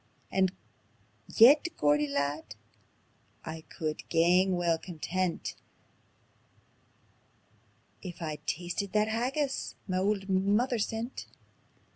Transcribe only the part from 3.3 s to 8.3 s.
I could gang weel content If